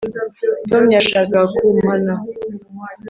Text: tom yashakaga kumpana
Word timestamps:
tom 0.69 0.83
yashakaga 0.95 1.39
kumpana 1.55 2.13